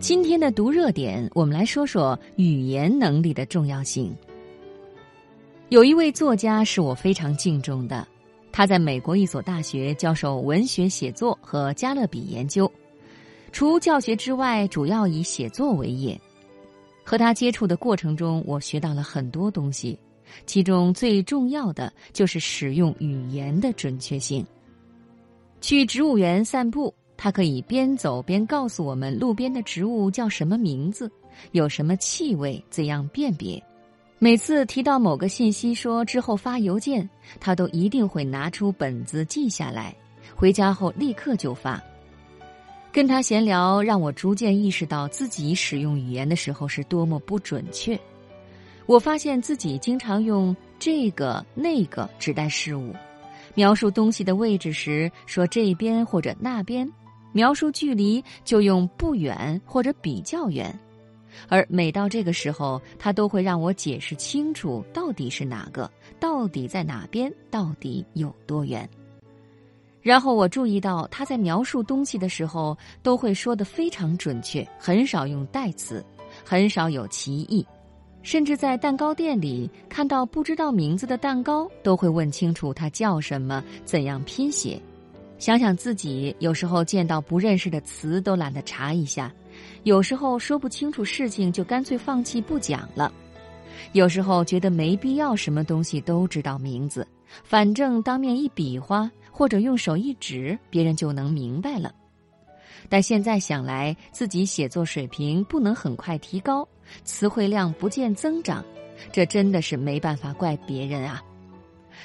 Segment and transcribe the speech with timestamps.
[0.00, 4.14] 今天的读热点，我们来说说语言能力的重要性。
[5.70, 8.06] 有一位作家是我非常敬重的，
[8.52, 12.70] 他在美国一所大学教授文学写作和加勒比研究，
[13.50, 16.18] 除教学之外，主要以写作为业。
[17.02, 19.98] 和他接触的过程中，我学到了很多东西，
[20.46, 24.46] 其中最重要的就是使用语言的准确性。
[25.60, 26.94] 去植物园散步。
[27.18, 31.10] 他可以边走边告诉我们路边的植物叫什么名字，
[31.50, 33.62] 有什么气味，怎样辨别。
[34.20, 37.08] 每次提到某个信息，说之后发邮件，
[37.40, 39.94] 他都一定会拿出本子记下来，
[40.34, 41.82] 回家后立刻就发。
[42.92, 47.98] 跟他闲聊，让我逐渐意识到自己使用语言的时候是多么不准确。
[48.86, 52.94] 我发现自己经常用这个那个指代事物，
[53.54, 56.88] 描述东西的位置时说这边或者那边。
[57.38, 60.76] 描述距离就用不远或者比较远，
[61.48, 68.90] 而每到这个时候，他都会让我解释清楚到底是哪个，到底在哪边，到底有多远。
[70.02, 76.04] 然后我注意到他在描述东西的时候都会说的非常准确，很少用代词，
[76.44, 77.64] 很少有歧义，
[78.22, 84.82] 甚至在蛋糕店里看到不知道名字的蛋糕，都会问清楚它叫什么，怎样拼写。
[85.38, 89.32] 想想自己，有时候见到不认识的词都懒得查一下，
[89.84, 93.12] 有时候说不清楚事情就干脆放弃不讲了，
[93.92, 97.06] 有时候觉得没必要什么东西都知道名字，
[97.44, 101.94] 反正当面一比划或者用手一指，别人就能明白了。
[102.88, 106.66] 但现在想来，自己写作水平不能很快提高，
[107.04, 108.64] 词汇量不见增长，
[109.12, 111.22] 这真的是没办法怪别人啊。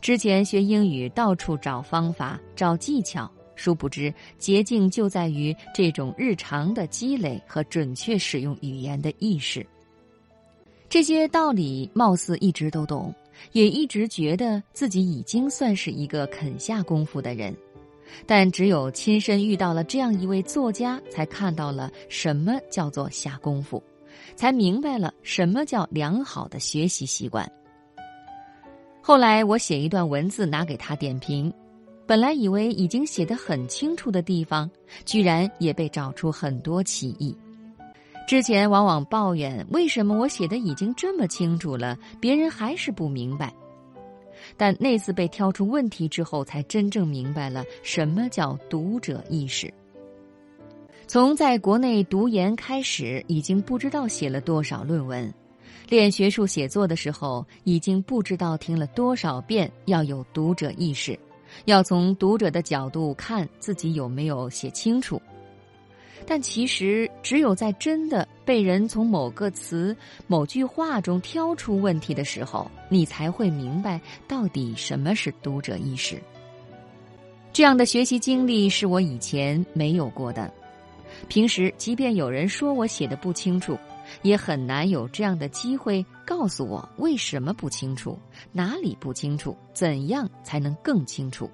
[0.00, 9.66] 之前学英语到处找方法、找技巧，殊不知捷径就在于这种日常的积累和准确使用语言的意识。
[10.88, 13.14] 这些道理貌似一直都懂，
[13.52, 17.54] 也一直觉得自己已经算是一个肯下功夫的人，
[18.26, 23.82] 但只有亲身遇到了这样一位作家，才看到了什么叫做下功夫，
[24.34, 27.46] 才明白了什么叫良好的学习习惯。
[29.08, 31.50] 后来我写一段文字拿给他点评，
[32.06, 34.70] 本来以为已经写得很清楚的地方，
[35.06, 37.34] 居然也被找出很多歧义。
[38.26, 43.50] 之前往往抱怨为什么我写的已经这么清楚了，别人还是不明白。
[44.58, 49.72] 但那次被挑出问题之后，才真正明白了什么叫读者意识。
[51.06, 55.32] 从在国内读研开始，已经不知道写了多少论文。
[55.88, 61.18] 练学术写作的时候，已经不知道听了多少遍要有读者意识，
[61.64, 65.20] 要从读者的角度看自己有没有写清楚。
[66.26, 76.20] 但其实，只有在真的被人从某个词、某句话中挑出问题的时候，你才会明白到底什么是读者意识。
[77.50, 80.52] 这样的学习经历是我以前没有过的。
[81.28, 83.78] 平时，即便有人说我写的不清楚。
[84.22, 88.18] 也很难有这样的机会告诉我为什么不清楚，
[88.52, 91.50] 哪里不清楚，怎样才能更清楚。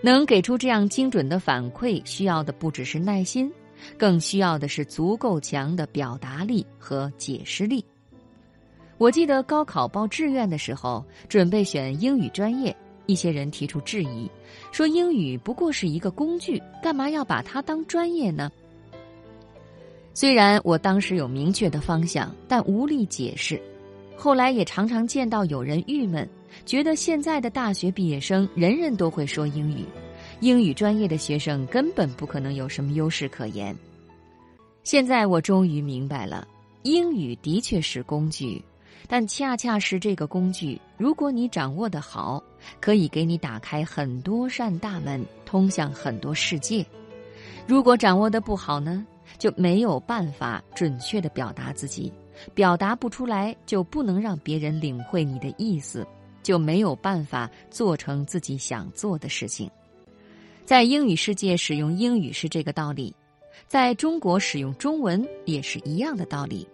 [0.00, 3.52] 能给出这样精准的反馈，需要的不只是耐心，
[3.98, 7.84] 更需要的是足够强的表达力和解释力。
[8.96, 14.30] 我记得高考报志愿的时候，准备选英语专业，一些人提出质疑，
[14.70, 18.50] 说英语不过是一个工具，干嘛要把它当专业呢？
[20.20, 23.62] 虽然我当时有明确的方向，但无力解释。
[24.16, 26.28] 后来也常常见到有人郁闷，
[26.66, 29.84] 觉得现在的大学毕业生人人都会说英语，
[30.40, 33.72] 英语专业的学生根本不可能有什么优势可言。
[34.82, 36.48] 现在我终于明白了，
[36.82, 38.60] 英语的确是工具，
[39.06, 42.42] 但恰恰是这个工具，如果你掌握的好，
[42.80, 46.84] 可以给你打开很多扇大门，通向很多世界；
[47.68, 49.06] 如果掌握的不好呢？
[49.36, 52.12] 就没有办法准确的表达自己，
[52.54, 56.06] 表达不出来，就不能让别人领会你的意思，
[56.42, 59.70] 就没有办法做成自己想做的事情。
[60.64, 63.14] 在英语世界使用英语是这个道理，
[63.66, 66.66] 在中国使用中文也是一样的道理。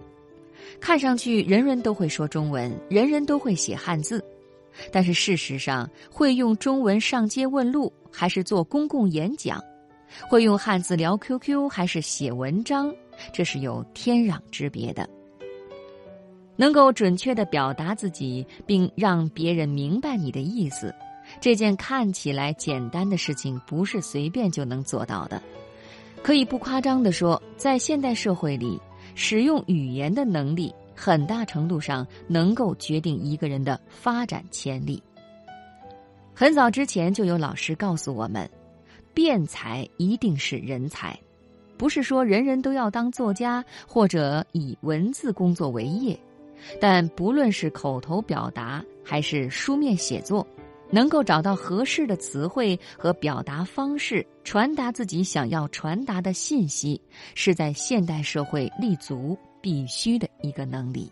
[0.80, 4.24] 看上去人人都会说中文，人人都会写汉字，
[4.90, 9.62] 但是事实上，会用中文上街问路，还是做公共演讲？
[10.28, 12.94] 会用汉字聊 QQ 还是写文章，
[13.32, 15.08] 这是有天壤之别的。
[16.56, 20.94] 能够准确的表达自己，并让别人明白你的意思，
[21.40, 25.42] 这件看起来简单的事情，不是随便就能做到的。
[26.22, 28.80] 可以不夸张的说，在现代社会里，
[29.16, 35.02] 使用语言的能力很大程度上能够决定一个人的发展潜力。
[36.32, 38.48] 很早之前就有老师告诉我们，
[39.14, 41.18] 辩才一定是人才，
[41.78, 46.18] 不是说人人都要当作家或者以文字工作为业，
[46.80, 50.46] 但不论是口头表达还是书面写作。
[50.90, 57.00] 能够找到合适的词汇和表达方式，传达自己想要传达的信息，
[57.34, 61.10] 是在现代社会立足必须的一个能力。